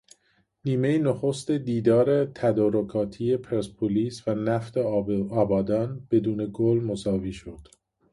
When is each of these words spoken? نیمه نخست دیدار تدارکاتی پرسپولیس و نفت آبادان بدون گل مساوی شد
نیمه 0.65 0.97
نخست 0.99 1.51
دیدار 1.51 2.25
تدارکاتی 2.25 3.37
پرسپولیس 3.37 4.27
و 4.27 4.31
نفت 4.35 4.77
آبادان 4.77 6.07
بدون 6.11 6.49
گل 6.53 6.83
مساوی 6.83 7.31
شد 7.33 7.67